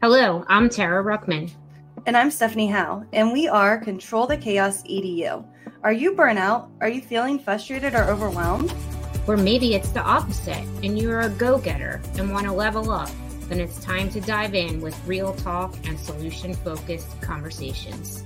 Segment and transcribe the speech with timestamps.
[0.00, 1.50] Hello, I'm Tara Ruckman.
[2.06, 5.44] And I'm Stephanie Howe, and we are Control the Chaos EDU.
[5.82, 6.70] Are you burnout?
[6.80, 8.72] Are you feeling frustrated or overwhelmed?
[9.26, 13.10] Or maybe it's the opposite and you're a go getter and want to level up.
[13.48, 18.22] Then it's time to dive in with real talk and solution focused conversations.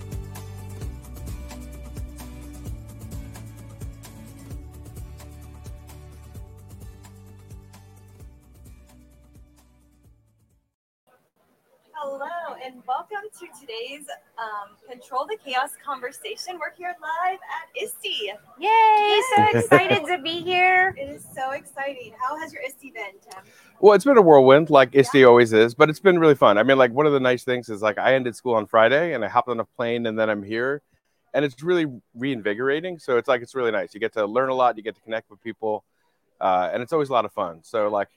[15.02, 16.60] Control the Chaos conversation.
[16.60, 18.30] We're here live at ISTE.
[18.60, 19.20] Yay!
[19.34, 20.94] So excited to be here.
[21.02, 22.14] It is so exciting.
[22.20, 23.42] How has your ISTE been, Tim?
[23.80, 26.56] Well, it's been a whirlwind, like ISTE always is, but it's been really fun.
[26.56, 29.14] I mean, like one of the nice things is like I ended school on Friday
[29.14, 30.82] and I hopped on a plane and then I'm here,
[31.34, 33.00] and it's really reinvigorating.
[33.00, 33.94] So it's like it's really nice.
[33.94, 35.82] You get to learn a lot, you get to connect with people,
[36.40, 37.60] uh, and it's always a lot of fun.
[37.64, 38.08] So like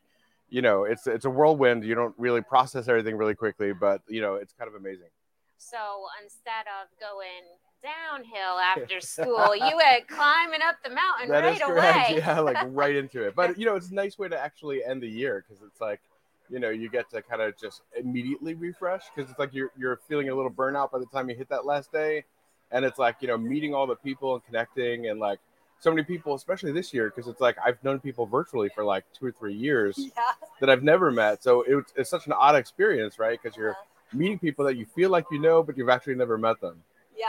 [0.49, 1.83] you know, it's it's a whirlwind.
[1.83, 5.09] You don't really process everything really quickly, but you know, it's kind of amazing.
[5.57, 5.77] So
[6.21, 7.45] instead of going
[7.83, 12.09] downhill after school, you went climbing up the mountain That right is correct.
[12.11, 12.19] away.
[12.19, 13.35] Yeah, like right into it.
[13.35, 16.01] But you know, it's a nice way to actually end the year because it's like,
[16.49, 19.99] you know, you get to kind of just immediately refresh because it's like you're you're
[20.07, 22.23] feeling a little burnout by the time you hit that last day,
[22.71, 25.39] and it's like you know meeting all the people and connecting and like
[25.79, 29.05] so many people, especially this year, because it's like I've known people virtually for like
[29.13, 30.31] two or three years Yeah.
[30.59, 31.43] that I've never met.
[31.43, 33.39] So it, it's such an odd experience, right?
[33.41, 33.94] Because you're uh-huh.
[34.13, 36.81] Meeting people that you feel like you know, but you've actually never met them.
[37.17, 37.27] Yeah.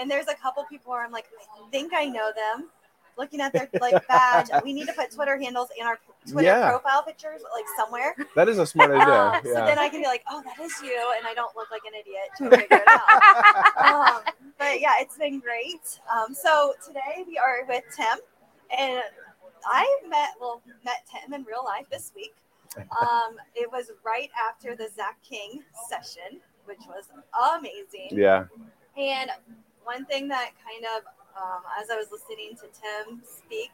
[0.00, 1.26] And there's a couple people where I'm like,
[1.56, 2.68] I think I know them.
[3.16, 5.98] Looking at their like badge, we need to put Twitter handles in our
[6.30, 6.70] Twitter Yeah.
[6.70, 8.14] profile pictures, like somewhere.
[8.36, 9.40] That is a smart idea.
[9.52, 9.66] So yeah.
[9.66, 11.94] then I can be like, oh, that is you, and I don't look like an
[11.98, 14.16] idiot to figure it out.
[14.16, 14.22] um,
[14.56, 15.98] but yeah, it's been great.
[16.12, 18.18] Um, so today we are with Tim,
[18.78, 19.02] and
[19.64, 22.36] I met well met Tim in real life this week.
[22.76, 27.04] Um, it was right after the Zach King session, which was
[27.56, 28.08] amazing.
[28.10, 28.44] yeah.
[28.96, 29.30] And
[29.84, 31.04] one thing that kind of,
[31.40, 33.70] um, as I was listening to Tim speak,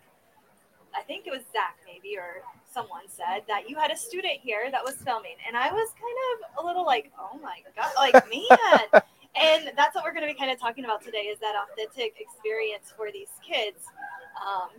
[0.96, 4.70] I think it was Zach maybe or someone said that you had a student here
[4.70, 8.14] that was filming, and I was kind of a little like, oh my god, like
[8.30, 9.02] man.
[9.34, 12.14] and that's what we're going to be kind of talking about today is that authentic
[12.20, 13.86] experience for these kids.
[14.38, 14.70] Um,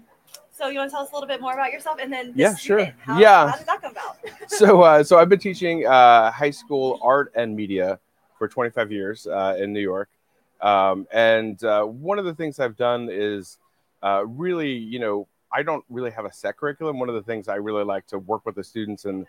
[0.58, 2.38] so you want to tell us a little bit more about yourself, and then this
[2.38, 2.86] Yeah, sure.
[3.00, 3.50] How, Yeah.
[3.50, 4.18] how did that come about?
[4.48, 8.00] so uh, so I've been teaching uh, high school art and media
[8.38, 10.10] for 25 years uh, in New York,
[10.62, 13.58] um, and uh, one of the things I've done is
[14.04, 17.00] uh, really, you know, I don't really have a set curriculum.
[17.00, 19.28] One of the things I really like to work with the students and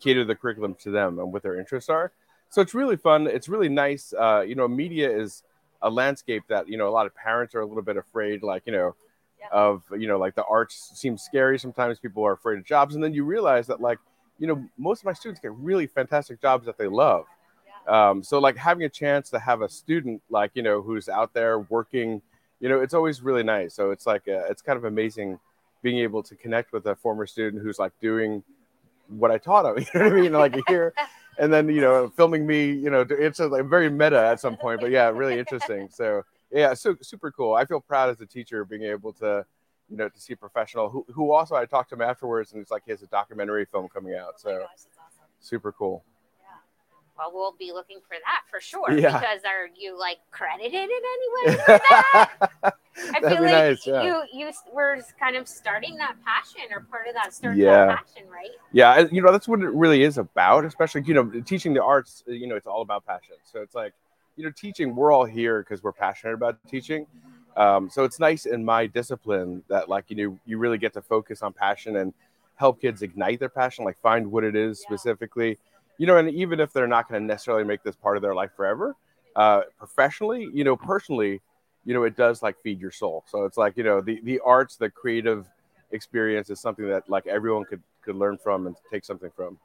[0.00, 2.12] cater the curriculum to them and what their interests are.
[2.48, 3.26] So it's really fun.
[3.26, 4.12] It's really nice.
[4.12, 5.42] Uh, you know, media is
[5.82, 8.62] a landscape that you know a lot of parents are a little bit afraid, like
[8.66, 8.94] you know,
[9.40, 9.48] Yeah.
[9.52, 11.58] of you know, like the arts seems scary.
[11.58, 13.98] Sometimes people are afraid of jobs, and then you realize that like
[14.38, 17.24] you know, most of my students get really fantastic jobs that they love.
[17.88, 21.32] Um, so like having a chance to have a student like you know who's out
[21.32, 22.20] there working,
[22.60, 23.74] you know, it's always really nice.
[23.74, 25.38] So it's like uh it's kind of amazing
[25.82, 28.42] being able to connect with a former student who's like doing
[29.08, 29.84] what I taught him.
[29.94, 30.32] You know what I mean?
[30.32, 30.94] Like here,
[31.38, 32.72] and then you know filming me.
[32.72, 35.88] You know, it's a, like very meta at some point, but yeah, really interesting.
[35.90, 36.24] So
[36.56, 37.54] yeah, so super cool.
[37.54, 39.44] I feel proud as a teacher being able to
[39.88, 42.60] you know to see a professional who, who also I talked to him afterwards, and
[42.60, 44.34] it's like he has a documentary film coming out.
[44.34, 44.68] Oh So gosh,
[44.98, 45.24] awesome.
[45.40, 46.04] super cool.
[46.40, 46.46] Yeah.
[47.18, 48.90] Well, we'll be looking for that for sure.
[48.98, 49.18] Yeah.
[49.18, 52.74] Because are you like credited in any way for that?
[53.14, 54.02] I feel like nice, yeah.
[54.02, 57.86] you you were kind of starting that passion or part of that starting Yeah.
[57.86, 58.48] that passion, right?
[58.72, 62.24] yeah you know that's what it really is about especially you know teaching the arts
[62.26, 63.92] you know it's all about passion so it's like
[64.36, 67.06] you know teaching we're all here because we're passionate about teaching
[67.56, 71.02] um, so it's nice in my discipline that like you know you really get to
[71.02, 72.12] focus on passion and
[72.56, 74.96] help kids ignite their passion like find what it is Yeah.
[74.96, 75.58] specifically
[75.98, 78.34] you know and even if they're not going to necessarily make this part of their
[78.34, 78.96] life forever
[79.36, 81.40] uh, professionally you know personally
[81.84, 84.40] you know it does like feed your soul so it's like you know the the
[84.40, 85.46] arts the creative
[85.92, 89.58] experience is something that like everyone could could learn from and take something from.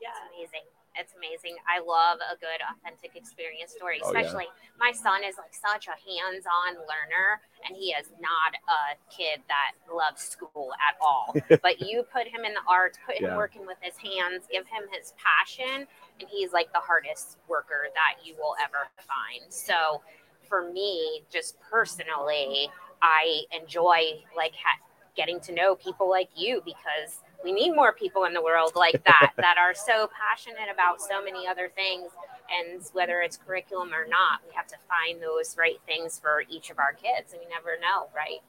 [0.00, 0.10] Yeah.
[0.10, 0.66] It's amazing.
[1.00, 1.56] It's amazing.
[1.64, 4.20] I love a good authentic experience story, Oh, yeah.
[4.20, 4.46] especially
[4.78, 9.72] my son is like such a hands-on learner and he is not a kid that
[9.88, 11.34] loves school at all.
[11.62, 13.36] but you put him in the arts, put him Yeah.
[13.36, 15.86] working with his hands, give him his passion,
[16.20, 19.50] and he's like the hardest worker that you will ever find.
[19.50, 20.02] So
[20.48, 22.68] for me, just personally,
[23.00, 24.84] I enjoy like ha-
[25.16, 29.02] getting to know people like you because we need more people in the world like
[29.06, 32.10] that that are so passionate about so many other things
[32.50, 36.70] and whether it's curriculum or not we have to find those right things for each
[36.70, 38.40] of our kids and we never know right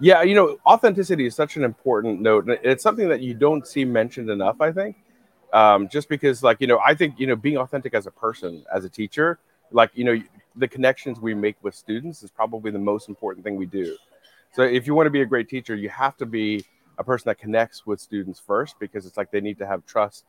[0.00, 3.66] Yeah, you know, authenticity is such an important note, and it's something that you don't
[3.66, 4.60] see mentioned enough.
[4.60, 4.96] I think
[5.52, 8.64] Um, just because, like, you know, I think, you know, being authentic as a person,
[8.74, 9.38] as a teacher,
[9.70, 10.20] like, you know,
[10.56, 13.96] the connections we make with students is probably the most important thing we do.
[14.52, 16.64] So if you want to be a great teacher, you have to be
[16.98, 20.24] a person that connects with students first because it's like they need to have trust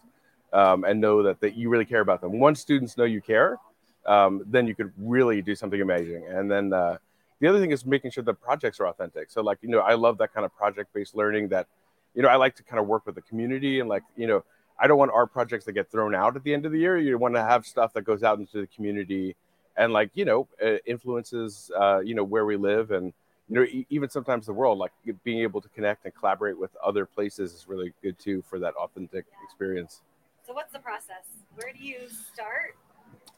[0.54, 2.40] um, and know that, that you really care about them.
[2.40, 3.58] Once students know you care,
[4.06, 6.26] um, then you could really do something amazing.
[6.28, 6.98] And then uh,
[7.40, 9.32] the other thing is making sure the projects are authentic.
[9.32, 11.68] So like, you know, I love that kind of project-based learning that,
[12.14, 14.44] you know, I like to kind of work with the community and like, you know,
[14.80, 16.98] I don't want our projects to get thrown out at the end of the year.
[16.98, 19.36] You want to have stuff that goes out into the community
[19.78, 20.48] and like, you know,
[20.86, 23.14] influences, uh, you know, where we live and,
[23.50, 24.92] you know, even sometimes the world, like
[25.24, 28.74] being able to connect and collaborate with other places is really good too for that
[28.76, 30.02] authentic experience.
[30.46, 31.26] So what's the process?
[31.56, 31.98] Where do you
[32.34, 32.76] start?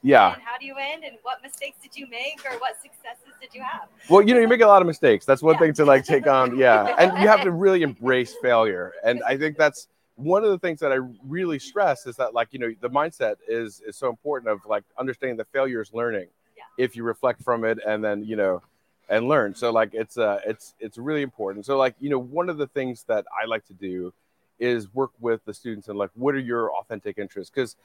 [0.04, 0.34] Yeah.
[0.34, 1.04] And how do you end?
[1.04, 3.88] And what mistakes did you make, or what successes did you have?
[4.10, 5.26] Well, you know, you make a lot of mistakes.
[5.26, 5.60] That's one Yeah.
[5.60, 6.56] thing to like take on.
[6.58, 8.94] Yeah, and you have to really embrace failure.
[9.04, 12.50] And I think that's one of the things that I really stress is that like
[12.52, 16.28] you know the mindset is is so important of like understanding that failure is learning.
[16.56, 16.64] Yeah.
[16.78, 18.62] If you reflect from it and then you know
[19.10, 19.56] and learn.
[19.56, 21.66] So like it's uh it's it's really important.
[21.66, 24.14] So like you know one of the things that I like to do
[24.60, 27.76] is work with the students and like what are your authentic interests because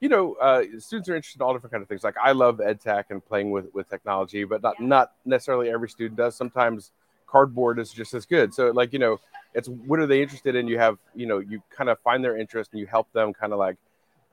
[0.00, 2.60] you know uh, students are interested in all different kind of things like i love
[2.60, 4.86] ed tech and playing with with technology but not Yeah.
[4.86, 6.92] not necessarily every student does sometimes
[7.26, 9.18] cardboard is just as good so like you know
[9.54, 12.36] it's what are they interested in you have you know you kind of find their
[12.36, 13.76] interest and you help them kind of like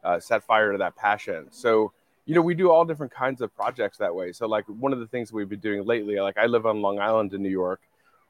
[0.03, 1.92] uh, set fire to that passion so
[2.25, 4.31] you know we do all different kinds of projects that way.
[4.31, 7.00] So like one of the things we've been doing lately like i live on long
[7.00, 7.81] island in new york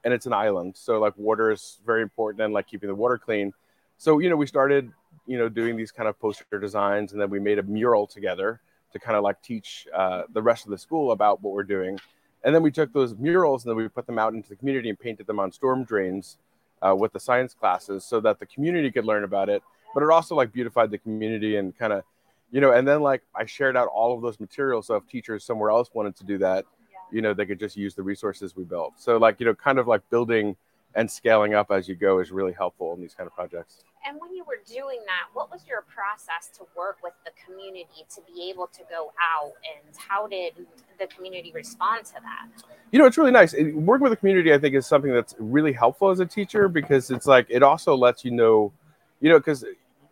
[0.04, 0.76] and it's an island.
[0.76, 3.52] So like water is very important and like keeping the water clean.
[3.98, 4.92] So you know we started
[5.26, 8.60] you know doing these kind of poster designs and then we made a mural together
[8.92, 11.98] to kind of like teach uh, the rest of the school about what we're doing.
[12.44, 14.88] And then we took those murals and then we put them out into the community
[14.88, 16.38] and painted them on storm drains
[16.80, 19.62] uh, with the science classes so that the community could learn about it
[19.96, 22.04] but it also like beautified the community and kind of
[22.50, 25.44] you know and then like i shared out all of those materials so if teachers
[25.44, 26.64] somewhere else wanted to do that
[27.10, 28.94] you know they could just use the resources we built.
[28.96, 30.56] So like you know kind of like building
[30.94, 33.84] and scaling up as you go is really helpful in these kind of projects.
[34.08, 38.06] And when you were doing that, what was your process to work with the community
[38.14, 40.54] to be able to go out and how did
[40.98, 42.48] the community respond to that?
[42.92, 43.52] you know it's really nice.
[43.52, 47.10] Working with the community i think is something that's really helpful as a teacher because
[47.10, 48.72] it's like it also lets you know
[49.20, 49.64] you know because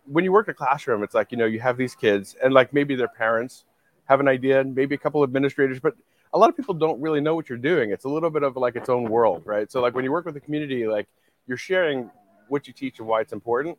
[0.07, 2.53] when you work in a classroom it's like you know you have these kids and
[2.53, 3.65] like maybe their parents
[4.07, 5.95] have an idea and maybe a couple of administrators but
[6.35, 8.57] a lot of people don't really know what you're doing it's a little bit of
[8.57, 11.07] like its own world right so like when you work with the community like
[11.47, 12.11] you're sharing
[12.49, 13.79] what you teach and why it's important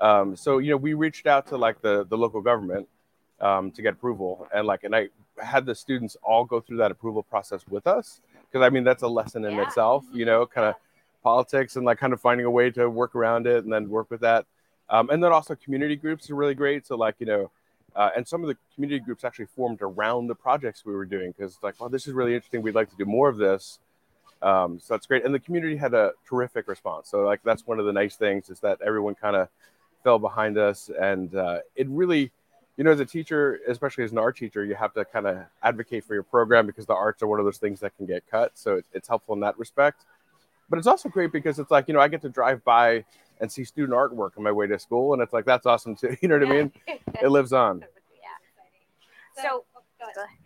[0.00, 2.88] um, so you know we reached out to like the the local government
[3.40, 5.08] um, to get approval and like and i
[5.42, 8.20] had the students all go through that approval process with us
[8.50, 9.62] because I mean that's a lesson in Yeah.
[9.62, 10.74] itself, you know, kind of
[11.22, 14.10] politics and like kind of finding a way to work around it and then work
[14.10, 14.44] with that.
[14.90, 16.86] Um, and then also community groups are really great.
[16.86, 17.50] So like you know,
[17.94, 21.32] uh, and some of the community groups actually formed around the projects we were doing
[21.36, 22.62] because like, well, this is really interesting.
[22.62, 23.78] We'd like to do more of this.
[24.42, 25.24] Um, so that's great.
[25.24, 27.08] And the community had a terrific response.
[27.08, 29.48] So like that's one of the nice things is that everyone kind of
[30.02, 32.32] fell behind us and uh, it really
[32.80, 35.36] you know, as a teacher, especially as an art teacher, you have to kind of
[35.62, 38.26] advocate for your program because the arts are one of those things that can get
[38.30, 38.52] cut.
[38.54, 40.06] So it, it's helpful in that respect.
[40.70, 43.04] But it's also great because it's like, you know, I get to drive by
[43.40, 45.12] and see student artwork on my way to school.
[45.12, 46.16] And it's like, that's awesome too.
[46.22, 46.72] You know what I mean?
[47.22, 47.80] It lives on.
[47.80, 49.42] yeah.
[49.42, 49.64] So, So-
[49.98, 50.36] go ahead.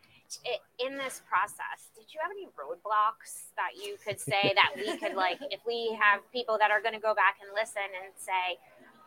[0.46, 4.96] I- in this process, did you have any roadblocks that you could say that we
[4.98, 8.12] could like, if we have people that are going to go back and listen and
[8.16, 8.58] say,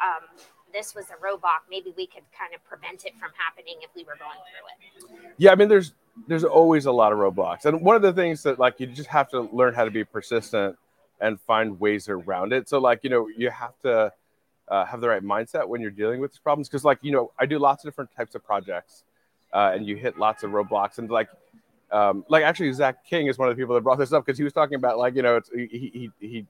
[0.01, 0.23] um,
[0.73, 4.03] this was a roadblock, maybe we could kind of prevent it from happening if we
[4.03, 5.33] were going through it.
[5.37, 5.93] Yeah, I mean, there's
[6.27, 9.09] there's always a lot of roadblocks, and one of the things that like you just
[9.09, 10.77] have to learn how to be persistent
[11.19, 12.69] and find ways around it.
[12.69, 14.11] So like you know you have to
[14.67, 17.31] uh, have the right mindset when you're dealing with these problems because like you know
[17.39, 19.03] I do lots of different types of projects,
[19.53, 21.29] uh, and you hit lots of roadblocks and like.
[21.89, 24.37] Um, like actually, Zach King is one of the people that brought this up because
[24.37, 26.45] he was talking about like you know it's, he he he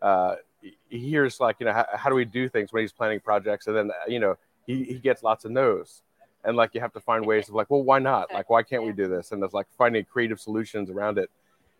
[0.00, 3.20] uh, he hears like you know how, how do we do things when he's planning
[3.20, 4.36] projects and then uh, you know
[4.66, 6.02] he, he gets lots of no's
[6.44, 8.84] and like you have to find ways of like well why not like why can't
[8.84, 11.30] we do this and it's like finding creative solutions around it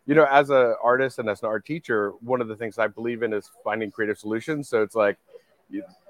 [0.05, 2.87] you know as an artist and as an art teacher one of the things i
[2.87, 4.67] believe in is finding creative solutions.
[4.67, 5.17] So it's like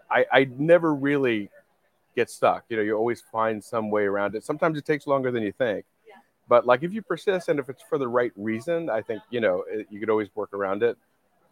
[0.10, 1.50] I, I never really
[2.16, 2.66] get stuck.
[2.70, 4.44] You know you always find some way around it.
[4.44, 5.86] Sometimes it takes longer than you think.
[6.08, 6.16] Yeah.
[6.48, 9.40] but like if you persist and if it's for the right reason i think you
[9.40, 10.98] know it, you could always work around it.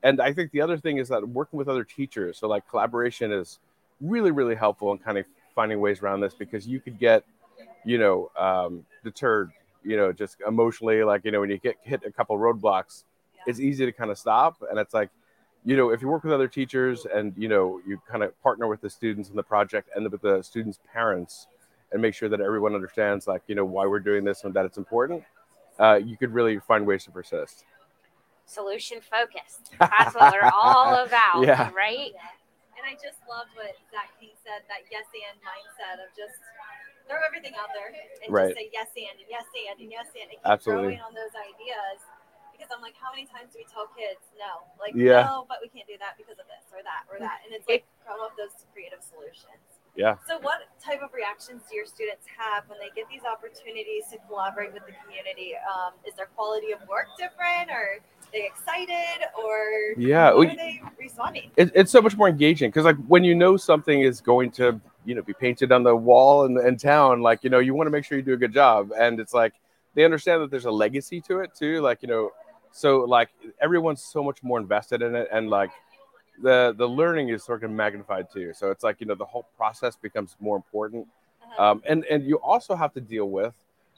[0.03, 3.31] And i think the other thing is that working with other teachers so like collaboration
[3.31, 3.59] is
[4.01, 7.23] really really helpful in kind of finding ways around this because you could get
[7.83, 9.51] you know um, deterred
[9.83, 13.03] you know just emotionally like you know when you get hit a couple roadblocks
[13.35, 13.43] Yeah.
[13.47, 15.09] it's easy to kind of stop and it's like
[15.65, 18.67] you know, if you work with other teachers and you know you kind of partner
[18.67, 21.47] with the students in the project and with the students' parents,
[21.91, 24.63] and make sure that everyone understands like you know why we're doing this and that
[24.63, 25.21] it's important,
[25.77, 27.65] uh, you could really find ways to persist.
[28.45, 29.75] Solution focused.
[29.77, 31.69] That's what we're all about, Yeah.
[31.75, 32.15] right?
[32.79, 36.39] And I just loved what Zach King said that yes and mindset of just
[37.09, 38.53] throw everything out there and Right.
[38.53, 40.95] just say yes and and yes and and yes and and keep Absolutely.
[40.95, 41.97] growing on those ideas.
[42.53, 44.67] Because I'm like, how many times do we tell kids no?
[44.77, 45.25] Like, Yeah.
[45.25, 47.41] no, but we can't do that because of this or that or that.
[47.47, 49.81] And it's like come up those creative solutions.
[49.95, 50.15] Yeah.
[50.27, 54.17] So what type of reactions do your students have when they get these opportunities to
[54.27, 55.55] collaborate with the community?
[55.57, 60.55] Um, is their quality of work different or are they excited or Yeah, we- are
[60.55, 61.51] they responding?
[61.57, 64.79] it, it's so much more engaging because like when you know something is going to
[65.05, 67.87] you know be painted on the wall in, in town like you know you want
[67.87, 68.91] to make sure you do a good job.
[68.97, 69.53] And it's like
[69.95, 72.31] they understand that there's a legacy to it too like you know
[72.71, 73.29] so like
[73.59, 75.71] everyone's so much more invested in it and like
[76.41, 78.53] the the learning is sort of magnified too.
[78.53, 81.07] So it's like you know the whole process becomes more important.
[81.41, 81.71] Uh-huh.
[81.71, 83.53] um, and and you also have to deal with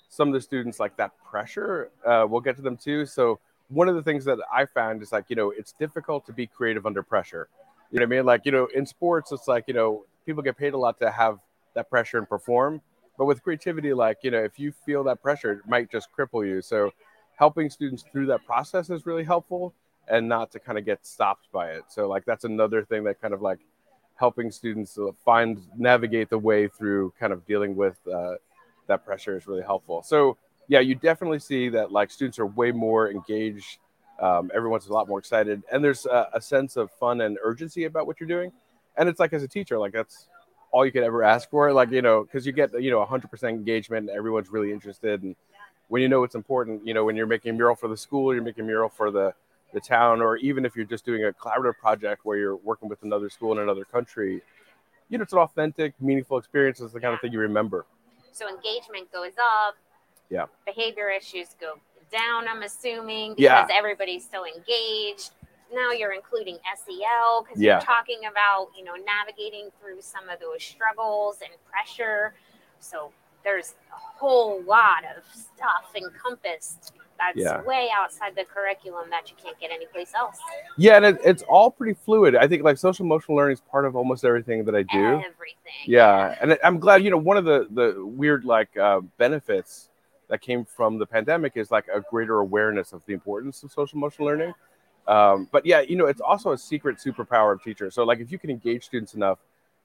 [0.09, 3.05] some of the students like that pressure uh, we'll get to them too.
[3.05, 3.39] So
[3.69, 6.47] one of the things that i found is like you know it's difficult to be
[6.47, 7.47] creative under pressure.
[7.91, 8.25] You know what i mean?
[8.25, 11.11] Like you know in sports it's like you know people get paid a lot to
[11.11, 11.39] have
[11.73, 12.81] that pressure and perform.
[13.17, 16.45] But with creativity like you know if you feel that pressure it might just cripple
[16.45, 16.61] you.
[16.61, 16.91] So
[17.35, 19.73] helping students through that process is really helpful
[20.07, 21.83] and not to kind of get stopped by it.
[21.87, 23.59] So like that's another thing that kind of like
[24.15, 28.35] helping students find navigate the way through kind of dealing with uh,
[28.87, 30.03] that pressure is really helpful.
[30.03, 30.37] So
[30.67, 33.79] yeah you definitely see that like students are way more engaged.
[34.19, 35.63] Um, everyone's a lot more excited.
[35.71, 38.51] And there's a, a sense of fun and urgency about what you're doing
[38.97, 40.27] and it's like as a teacher like that's
[40.71, 43.49] all you could ever ask for like you know because you get you know 100%
[43.49, 45.35] engagement and everyone's really interested and
[45.89, 48.33] when you know it's important you know when you're making a mural for the school
[48.33, 49.33] you're making a mural for the
[49.73, 53.01] the town or even if you're just doing a collaborative project where you're working with
[53.03, 54.41] another school in another country
[55.09, 57.85] you know it's an authentic meaningful experience it's the kind of thing you remember
[58.33, 59.75] So engagement goes up.
[60.29, 60.45] Yeah.
[60.65, 61.73] Behavior issues go
[62.09, 63.63] down, I'm assuming, Yeah.
[63.63, 65.31] because everybody's so engaged.
[65.73, 67.73] Now you're including SEL because Yeah.
[67.73, 72.33] you're talking about, you know, navigating through some of those struggles and pressure.
[72.79, 73.11] So
[73.43, 77.61] there's a whole lot of stuff encompassed that's Yeah.
[77.63, 80.37] way outside the curriculum that you can't get anyplace else.
[80.77, 83.85] yeah and it, it's all pretty fluid i think like social emotional learning is part
[83.85, 85.85] of almost everything that i do Everything.
[85.85, 89.89] yeah and i'm glad you know one of the the weird like uh, benefits
[90.29, 93.97] that came from the pandemic is like a greater awareness of the importance of social
[93.97, 94.53] emotional learning
[95.07, 97.95] um, but yeah you know it's also a secret superpower of teachers.
[97.95, 99.39] So like if you can engage students enough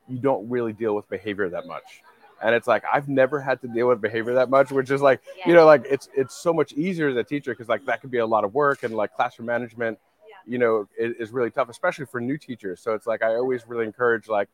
[0.08, 2.02] you don't really deal with behavior that much.
[2.42, 5.22] And it's like i've never had to deal with behavior that much which is like
[5.46, 8.10] you know like it's it's so much easier as a teacher because like that could
[8.10, 10.52] be a lot of work and like classroom management Yeah.
[10.52, 12.80] you know is, is really tough especially for new teachers.
[12.80, 14.48] So it's like i always really encourage like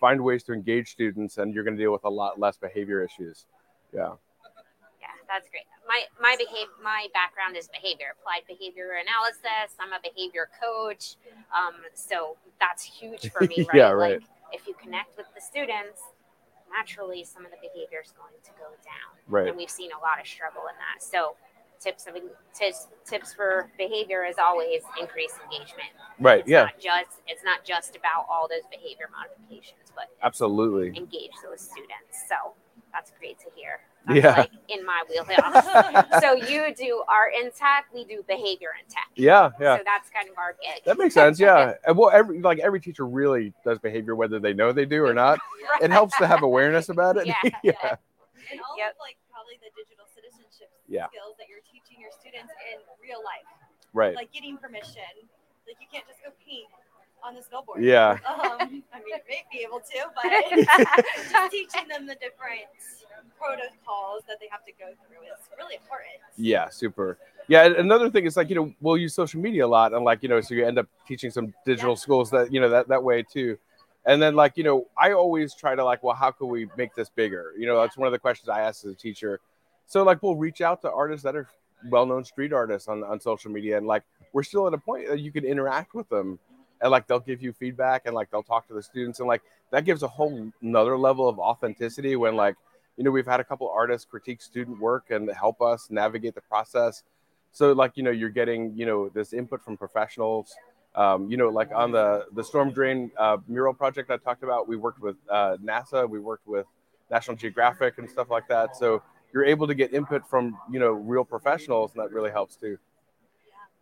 [0.00, 3.02] find ways to engage students and you're going to deal with a lot less behavior
[3.02, 3.44] issues.
[3.92, 4.12] Yeah Yeah,
[5.28, 5.66] that's great.
[5.86, 9.74] My my behavior my background is behavior, applied behavior analysis.
[9.78, 11.16] I'm a behavior coach.
[11.54, 13.74] Um, so that's huge for me, right?
[13.74, 14.20] Yeah, right.
[14.20, 16.00] Like if you connect with the students,
[16.70, 19.12] naturally some of the behavior is going to go down.
[19.28, 21.02] right And we've seen a lot of struggle in that.
[21.02, 21.36] So
[21.78, 22.14] tips of
[22.54, 25.92] tips tips for behavior is always increase engagement.
[26.18, 30.96] right It's yeah not just it's not just about all those behavior modifications, but absolutely
[30.96, 32.24] engage those students.
[32.28, 32.54] So
[32.92, 33.80] that's great to hear.
[34.06, 34.36] That's Yeah.
[34.38, 36.20] like in my wheelhouse.
[36.22, 39.08] so you do art in tech, we do behavior in tech.
[39.16, 40.84] yeah yeah So that's kind of our gig.
[40.84, 44.52] that makes sense yeah and well every like every teacher really does behavior whether they
[44.52, 45.38] know they do or not
[45.82, 47.50] it helps to have awareness about it Yeah.
[47.62, 47.96] yeah
[48.52, 48.90] and all Yep.
[48.92, 51.08] of like probably the digital citizenship Yeah.
[51.08, 53.46] skills that you're teaching your students in real life,
[53.92, 55.02] right like getting permission.
[55.66, 56.68] Like you can't just go paint
[57.24, 57.82] on the snowboard.
[57.82, 60.30] yeah Um, I mean, you may be able to, but
[61.30, 62.70] just teaching them the different
[63.38, 66.16] protocols that they have to go through is really important.
[66.36, 67.18] Yeah, super.
[67.48, 70.22] Yeah, another thing is like you know we'll use social media a lot, and like
[70.22, 71.96] you know so you end up teaching some digital Yeah.
[71.96, 73.56] schools that you know that that way too.
[74.04, 76.94] And then like you know I always try to like well how can we make
[76.94, 77.52] this bigger?
[77.56, 79.40] You know that's one of the questions I ask as a teacher.
[79.86, 81.48] So like we'll reach out to artists that are
[81.88, 85.20] well-known street artists on on social media, and like we're still at a point that
[85.20, 86.40] you can interact with them,
[86.80, 89.42] and like they'll give you feedback, and like they'll talk to the students, and like
[89.70, 92.56] that gives a whole another level of authenticity when like
[92.96, 96.40] you know we've had a couple artists critique student work and help us navigate the
[96.40, 97.02] process.
[97.52, 100.54] So like you know you're getting you know this input from professionals.
[100.94, 104.66] Um, you know like on the the storm drain uh, mural project i talked about
[104.66, 106.64] we worked with uh, nasa we worked with
[107.10, 108.76] national geographic and stuff like that.
[108.76, 112.56] So you're able to get input from you know real professionals and that really helps
[112.56, 112.78] too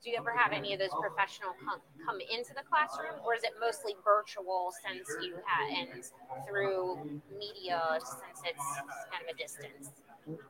[0.04, 3.42] do you ever have any of those professional come, come into the classroom or is
[3.42, 6.04] it mostly virtual since you had and
[6.46, 8.64] through media since it's
[9.10, 9.90] kind of a distance?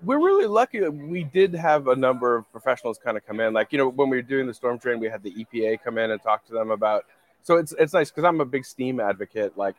[0.02, 3.52] We're really lucky that we did have a number of professionals kind of come in.
[3.52, 5.98] Like you know when we were doing the storm drain we had the epa come
[5.98, 7.04] in and talk to them about
[7.42, 9.76] so it's it's nice because i'm a big steam advocate like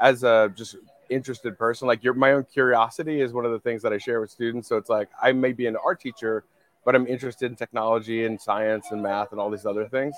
[0.00, 0.76] as a just
[1.10, 1.86] interested person.
[1.86, 4.68] Like your my own curiosity is one of the things that i share with students.
[4.68, 6.42] So it's like i may be an art teacher
[6.84, 10.16] but I'm interested in technology and science and math and all these other things.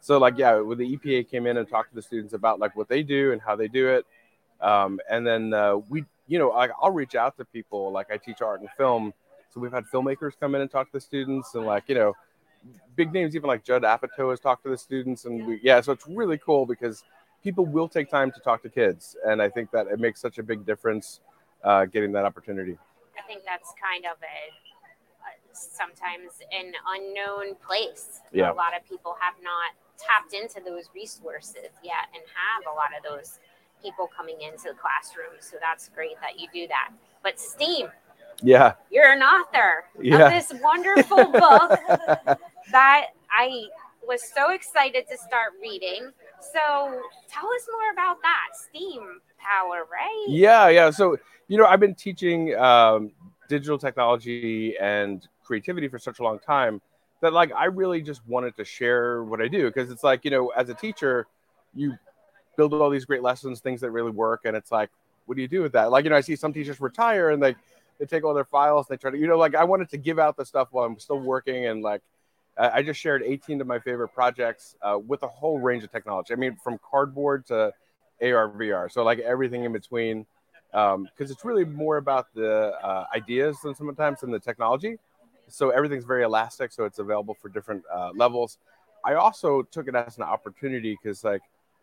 [0.00, 2.76] So like yeah, when the EPA came in and talked to the students about like
[2.76, 4.06] what they do and how they do it,
[4.60, 8.16] um, and then uh, we you know like I'll reach out to people like I
[8.16, 9.12] teach art and film,
[9.52, 12.14] so we've had filmmakers come in and talk to the students and like you know
[12.96, 15.92] big names even like Judd Apatow has talked to the students and we, yeah, so
[15.92, 17.04] it's really cool because
[17.42, 20.38] people will take time to talk to kids and I think that it makes such
[20.38, 21.20] a big difference
[21.62, 22.76] uh, getting that opportunity.
[23.18, 24.75] I think that's kind of a
[25.56, 28.20] sometimes an unknown place.
[28.32, 28.52] Yeah.
[28.52, 32.90] A lot of people have not tapped into those resources yet and have a lot
[32.96, 33.38] of those
[33.82, 35.40] people coming into the classroom.
[35.40, 36.90] So that's great that you do that.
[37.22, 37.88] But STEAM,
[38.42, 40.26] yeah, you're an author yeah.
[40.26, 41.80] of this wonderful book
[42.70, 43.64] that I
[44.06, 46.10] was so excited to start reading.
[46.40, 50.26] So tell us more about that STEAM power, right?
[50.28, 50.90] Yeah, yeah.
[50.90, 51.16] So
[51.48, 53.12] you know, I've been teaching um,
[53.48, 56.80] digital technology and creativity for such a long time
[57.20, 59.66] that like I really just wanted to share what I do.
[59.66, 61.26] Because it's like you know as a teacher
[61.74, 61.96] you
[62.56, 64.90] build all these great lessons things that really work and it's like
[65.26, 65.90] what do you do with that?
[65.90, 67.54] Like you know I see some teachers retire and they
[67.98, 70.18] they take all their files they try to you know like I wanted to give
[70.18, 72.02] out the stuff while I'm still working and like
[72.58, 76.32] I just shared 18 of my favorite projects uh, with a whole range of technology.
[76.32, 77.72] I mean from cardboard to
[78.22, 80.26] AR VR so like everything in between
[80.70, 84.98] because um, it's really more about the uh, ideas than sometimes than the technology
[85.48, 88.58] so everything's very elastic so it's available for different uh, levels.
[89.04, 91.42] I also took it as an opportunity because like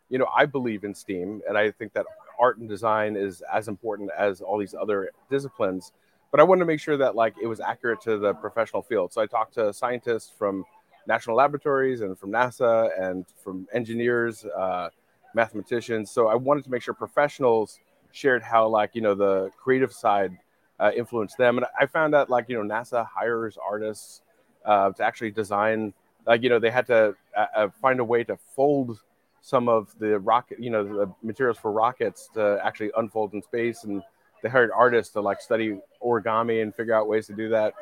[0.10, 2.06] you know i believe in steam and i think that
[2.39, 5.91] art and design is as important as all these other disciplines
[6.32, 9.12] but i wanted to make sure that like it was accurate to the professional field.
[9.12, 10.65] So i talked to scientists from
[11.08, 14.89] national laboratories and from nasa and from engineers uh,
[15.34, 17.80] mathematicians so i wanted to make sure professionals
[18.12, 20.38] shared how like you know the creative side
[20.84, 21.58] uh, influenced them.
[21.58, 24.22] And I found out like you know NASA hires artists
[24.65, 25.93] uh, to actually design.
[26.28, 29.00] Like you know they had to uh, uh, find a way to fold
[29.41, 33.84] some of the rocket, you know, the materials for rockets to actually unfold in space,
[33.84, 34.02] and
[34.41, 37.74] they hired artists to like study origami and figure out ways to do that.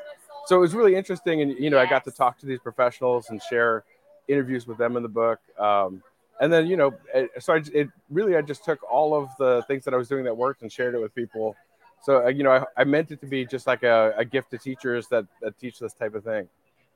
[0.48, 1.88] So it was really interesting, and you know, yes.
[1.88, 3.84] I got to talk to these professionals and share
[4.28, 5.40] interviews with them in the book.
[5.60, 6.04] Um,
[6.40, 9.64] and then you know, it, so I, it really I just took all of the
[9.68, 11.56] things that I was doing that worked and shared it with people
[12.04, 14.52] so uh, you know, I, I, meant it to be just like a, a gift
[14.52, 16.48] to teachers that, that teach this type of thing.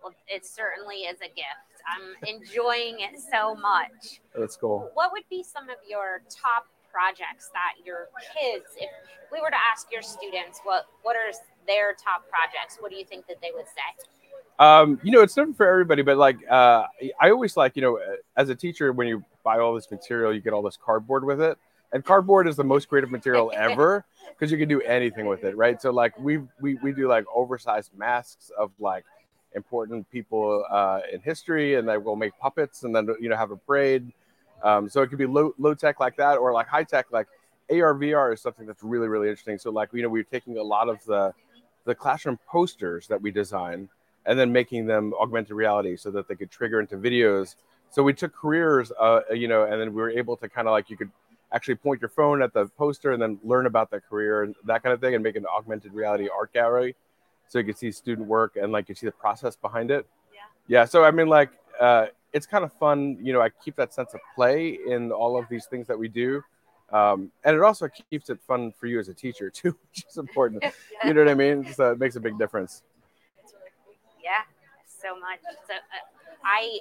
[0.03, 1.75] Well, it certainly is a gift.
[1.87, 4.21] I'm enjoying it so much.
[4.35, 4.89] That's cool.
[4.95, 8.89] What would be some of your top projects that your kids, if
[9.31, 11.31] we were to ask your students, what what are
[11.67, 12.77] their top projects?
[12.79, 14.05] What do you think that they would say?
[14.57, 16.85] Um, you know, it's different for everybody, but like uh,
[17.19, 17.99] I always like, you know,
[18.37, 21.41] as a teacher, when you buy all this material, you get all this cardboard with
[21.41, 21.57] it
[21.95, 25.55] and cardboard is the most creative material ever because you can do anything with it,
[25.55, 25.81] right?
[25.81, 29.05] So like we we we do like oversized masks of like
[29.53, 33.51] important people uh, in history, and then we'll make puppets, and then you know have
[33.51, 34.11] a parade.
[34.61, 37.27] Um, so it could be low low tech like that, or like high tech like
[37.71, 39.57] AR VR is something that's really really interesting.
[39.57, 41.33] So like you know we're taking a lot of the
[41.85, 43.87] the classroom posters that we design
[44.25, 47.55] and then making them augmented reality so that they could trigger into videos.
[47.89, 50.71] So we took careers, uh, you know, and then we were able to kind of
[50.71, 51.11] like you could
[51.55, 54.83] actually point your phone at the poster and then learn about the career and that
[54.83, 56.95] kind of thing and make an augmented reality art gallery
[57.47, 60.05] so you can see student work and like you see the process behind it.
[60.33, 60.79] Yeah.
[60.79, 63.93] Yeah so i mean like uh, it's kind of fun you know i keep that
[63.93, 66.43] sense of play in all of these things that we do
[66.91, 70.17] um, and it also keeps it fun for you as a teacher too which is
[70.17, 70.63] important.
[71.03, 71.71] You know what i mean?
[71.73, 72.83] So it makes a big difference.
[74.23, 74.43] Yeah
[75.05, 75.39] so much.
[75.67, 76.03] So uh,
[76.43, 76.79] i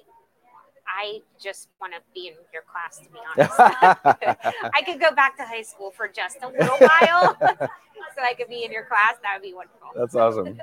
[0.87, 4.73] I just want to be in your class, to be honest.
[4.75, 7.37] I could go back to high school for just a little while
[8.15, 9.15] so I could be in your class.
[9.23, 9.89] That would be wonderful.
[9.95, 10.61] That's awesome.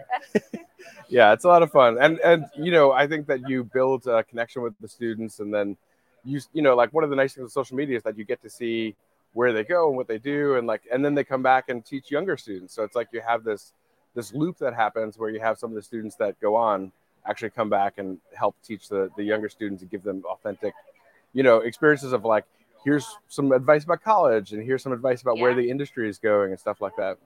[1.10, 1.98] yeah, it's a lot of fun.
[2.00, 5.54] And, and, you know, I think that you build a connection with the students and
[5.54, 5.78] then
[6.24, 8.24] you, you know, like one of the nice things with social media is that you
[8.24, 8.96] get to see
[9.34, 10.56] where they go and what they do.
[10.56, 12.74] And like, and then they come back and teach younger students.
[12.74, 13.74] So it's like you have this,
[14.14, 16.92] this loop that happens where you have some of the students that go on
[17.26, 20.74] actually come back and help teach the, the younger students and give them authentic,
[21.34, 22.46] you know, experiences of like,
[22.84, 25.44] here's some advice about college and here's some advice about yeah.
[25.44, 27.18] where the industry is going and stuff like that.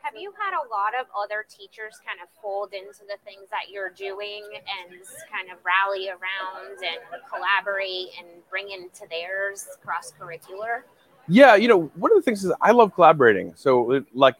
[0.00, 3.70] Have you had a lot of other teachers kind of fold into the things that
[3.70, 4.98] you're doing and
[5.30, 6.98] kind of rally around and
[7.28, 10.82] collaborate and bring into theirs cross curricular?
[11.28, 13.52] Yeah, you know, one of the things is I love collaborating.
[13.54, 14.36] So, like,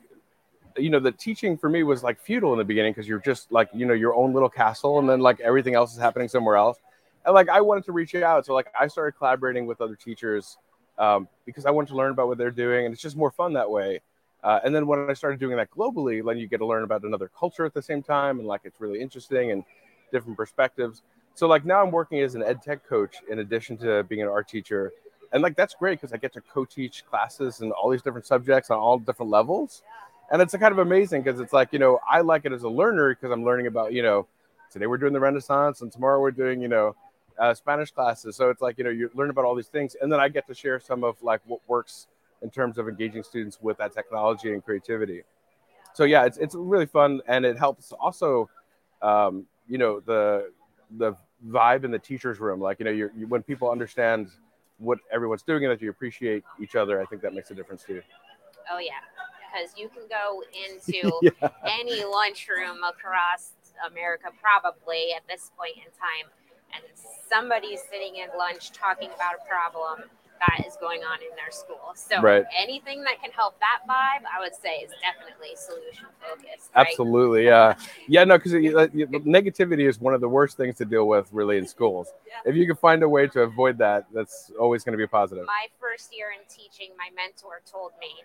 [0.79, 3.51] you know, the teaching for me was like feudal in the beginning because you're just
[3.53, 6.57] like, you know, your own little castle and then like everything else is happening somewhere
[6.57, 6.79] else.
[7.25, 8.47] And like, I wanted to reach out.
[8.47, 10.57] So, like, I started collaborating with other teachers
[10.99, 12.87] um, because I wanted to learn about what they're doing.
[12.87, 14.01] And it's just more fun that way.
[14.43, 17.03] Uh, and then when I started doing that globally, then you get to learn about
[17.03, 19.65] another culture at the same time, and like it's really interesting and
[20.13, 21.03] different perspectives.
[21.35, 24.29] So like now I'm working as an ed tech coach in addition to being an
[24.29, 24.93] art teacher,
[25.33, 28.71] and like that's great because I get to co-teach classes and all these different subjects
[28.71, 29.83] on all different levels,
[30.31, 32.69] and it's kind of amazing because it's like you know I like it as a
[32.69, 34.27] learner because I'm learning about you know
[34.71, 36.95] today we're doing the Renaissance and tomorrow we're doing you know
[37.39, 40.11] uh, Spanish classes, so it's like you know you learn about all these things, and
[40.11, 42.09] then I get to share some of like what works
[42.43, 45.23] in terms of engaging students with that technology and creativity.
[45.95, 48.49] So yeah, it's it's really fun and it helps also,
[49.03, 50.53] um, you know, the
[50.97, 51.15] the
[51.47, 52.61] vibe in the teachers' room.
[52.61, 54.29] Like you know, you, when people understand
[54.79, 57.83] what everyone's doing and that you appreciate each other, I think that makes a difference
[57.85, 58.03] too.
[58.71, 58.93] Oh yeah,
[59.49, 61.49] because you can go into yeah.
[61.65, 63.53] any lunchroom across
[63.91, 66.31] America probably at this point in time,
[66.75, 66.85] and
[67.29, 70.09] somebody's sitting at lunch talking about a problem
[70.39, 71.93] that is going on in their school.
[71.95, 72.45] So right.
[72.57, 76.71] anything that can help that vibe, I would say is definitely solution focused.
[76.75, 76.87] Right?
[76.87, 77.75] Absolutely, yeah,
[78.07, 78.25] yeah.
[78.25, 82.13] No, because negativity is one of the worst things to deal with, really, in schools.
[82.27, 82.51] Yeah.
[82.51, 85.45] If you can find a way to avoid that, that's always going to be positive.
[85.47, 88.25] My first year in teaching, my mentor told me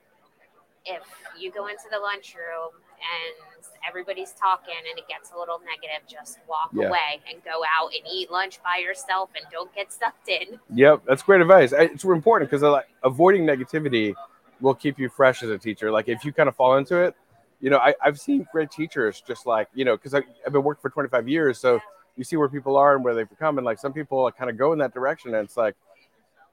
[0.86, 1.04] if
[1.40, 6.40] you go into the lunchroom and everybody's talking and it gets a little negative, just
[6.48, 6.88] walk yeah.
[6.88, 10.60] away and go out and eat lunch by yourself and don't get sucked in.
[10.74, 11.74] Yep, that's great advice.
[11.76, 14.14] It's important because uh, like, avoiding negativity
[14.62, 15.92] will keep you fresh as a teacher.
[15.92, 17.16] Like if you kind of fall into it,
[17.60, 20.82] you know, I, have seen great teachers just like, you know, because I've been working
[20.82, 21.60] for 25 years.
[21.60, 21.80] So
[22.18, 23.58] you see where people are and where they've become.
[23.58, 25.76] And like some people like, kind of go in that direction and it's like,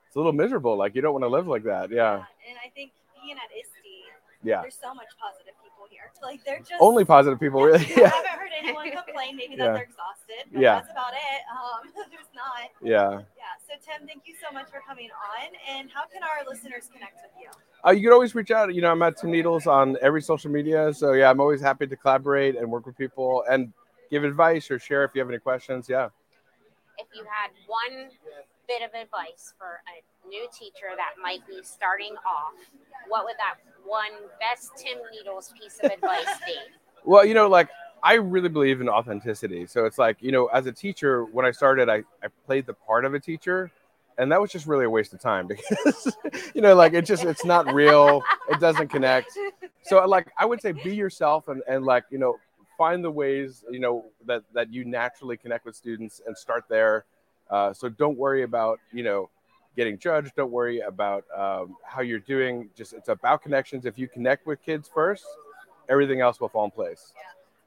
[0.06, 0.76] it's a little miserable.
[0.76, 1.90] Like you don't want to live like that.
[1.90, 1.96] Yeah.
[1.96, 2.14] yeah.
[2.48, 3.79] And I think being at ISTE,
[4.42, 6.10] yeah, there's so much positive people here.
[6.22, 7.86] Like they're just only positive people, really.
[7.96, 8.08] Yeah.
[8.12, 9.36] I haven't heard anyone complain.
[9.36, 9.72] Maybe that yeah.
[9.72, 10.48] they're exhausted.
[10.52, 11.40] yeah, that's about it.
[11.52, 12.70] Um, there's not.
[12.82, 13.22] Yeah.
[13.36, 13.52] Yeah.
[13.68, 15.48] So Tim, thank you so much for coming on.
[15.68, 17.50] And how can our listeners connect with you?
[17.86, 18.74] Uh, you can always reach out.
[18.74, 20.92] You know, I'm at Tim Needles on every social media.
[20.94, 23.72] So yeah, I'm always happy to collaborate and work with people and
[24.10, 25.88] give advice or share if you have any questions.
[25.88, 26.08] Yeah.
[26.98, 28.10] If you had one
[28.68, 32.54] bit of advice for a new teacher that might be starting off,
[33.08, 36.54] what would that one best Tim Needles piece of advice be?
[37.02, 37.70] Well, you know, like
[38.02, 39.66] I really believe in authenticity.
[39.66, 42.74] So it's like, you know, as a teacher, when I started, I, I played the
[42.74, 43.70] part of a teacher.
[44.18, 46.14] And that was just really a waste of time because,
[46.54, 48.22] you know, like it just, it's not real.
[48.50, 49.30] It doesn't connect.
[49.82, 52.38] So like, I would say be yourself and, and like, you know,
[52.76, 57.06] find the ways, you know, that, that you naturally connect with students and start there.
[57.48, 59.30] Uh, so don't worry about, you know,
[59.76, 60.34] getting judged.
[60.36, 62.68] Don't worry about um, how you're doing.
[62.76, 63.86] Just it's about connections.
[63.86, 65.24] If you connect with kids first,
[65.88, 67.12] everything else will fall in place.
[67.16, 67.22] Yeah.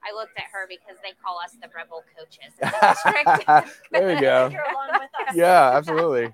[0.06, 4.50] I looked at her because they call us the rebel coaches the there you go.
[5.34, 6.30] yeah, absolutely.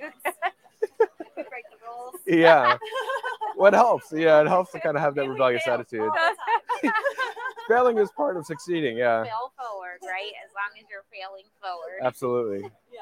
[2.26, 2.76] yeah.
[3.54, 4.12] What helps?
[4.12, 6.10] Yeah, it helps to kind of have that rebellious attitude.
[7.68, 8.96] Failing is part of succeeding.
[8.96, 9.22] Yeah.
[9.22, 10.32] Fail forward, right?
[10.44, 12.00] As long as you're failing forward.
[12.02, 12.68] Absolutely.
[12.92, 13.00] Yeah.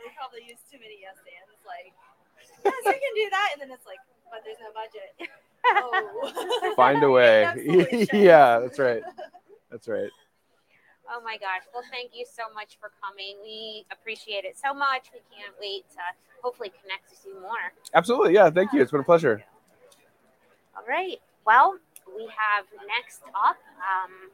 [0.00, 1.60] And we probably use too many yes ands.
[1.68, 1.92] Like,
[2.64, 4.00] yes, we can do that, and then it's like,
[4.32, 5.12] but there's no budget.
[5.62, 6.72] Oh.
[6.74, 7.44] Find a way.
[8.14, 9.02] yeah, that's right.
[9.70, 10.08] That's right.
[11.06, 11.68] Oh my gosh.
[11.74, 13.36] Well, thank you so much for coming.
[13.42, 15.10] We appreciate it so much.
[15.12, 16.00] We can't wait to
[16.42, 17.74] hopefully connect with you more.
[17.92, 18.32] Absolutely.
[18.32, 18.48] Yeah.
[18.48, 18.80] Thank you.
[18.80, 19.44] It's been a pleasure.
[20.74, 21.20] All right.
[21.44, 21.76] Well,
[22.16, 24.30] we have next up, um,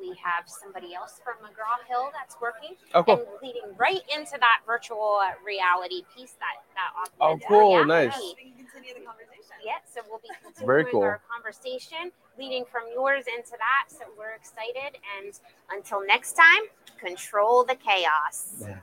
[0.00, 3.16] we have somebody else from McGraw Hill that's working oh, cool.
[3.16, 8.14] and leading right into that virtual reality piece that that Oh, cool, nice.
[8.14, 9.56] continue the conversation.
[9.64, 11.02] Yeah, so we'll be continuing Very cool.
[11.02, 13.88] our conversation, leading from yours into that.
[13.88, 15.38] So we're excited, and
[15.70, 16.62] until next time,
[16.98, 18.62] control the chaos.
[18.62, 18.78] Yeah.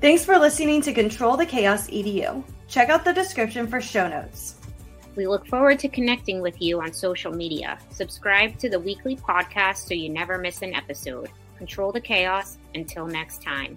[0.00, 2.42] Thanks for listening to Control the Chaos EDU.
[2.66, 4.56] Check out the description for show notes.
[5.14, 7.78] We look forward to connecting with you on social media.
[7.90, 11.28] Subscribe to the weekly podcast so you never miss an episode.
[11.58, 12.58] Control the chaos.
[12.74, 13.76] Until next time.